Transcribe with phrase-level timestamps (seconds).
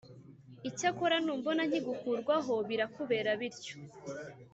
[0.69, 3.75] Icyakora numbona nkigukurwaho birakubera bityo